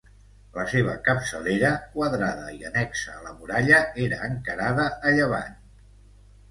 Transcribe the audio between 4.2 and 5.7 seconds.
encarada a llevant.